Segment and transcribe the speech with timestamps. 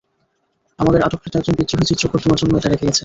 [0.79, 2.99] আমাদের আটককৃত একজন বিদ্রোহী চিত্রকর তোমার জন্য এটা রেখে গেছে।